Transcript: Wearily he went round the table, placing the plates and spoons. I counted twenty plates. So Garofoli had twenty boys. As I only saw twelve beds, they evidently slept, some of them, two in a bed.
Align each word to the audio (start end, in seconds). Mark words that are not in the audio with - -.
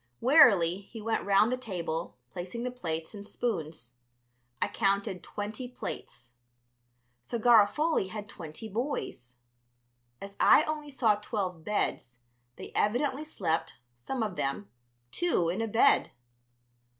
Wearily 0.19 0.77
he 0.89 0.99
went 0.99 1.25
round 1.27 1.51
the 1.51 1.57
table, 1.57 2.17
placing 2.33 2.63
the 2.63 2.71
plates 2.71 3.13
and 3.13 3.23
spoons. 3.23 3.97
I 4.59 4.67
counted 4.67 5.21
twenty 5.21 5.67
plates. 5.67 6.31
So 7.21 7.37
Garofoli 7.37 8.09
had 8.09 8.27
twenty 8.27 8.67
boys. 8.67 9.37
As 10.19 10.35
I 10.39 10.63
only 10.63 10.89
saw 10.89 11.17
twelve 11.17 11.63
beds, 11.63 12.17
they 12.55 12.71
evidently 12.73 13.23
slept, 13.23 13.75
some 13.95 14.23
of 14.23 14.37
them, 14.37 14.71
two 15.11 15.49
in 15.49 15.61
a 15.61 15.67
bed. 15.67 16.09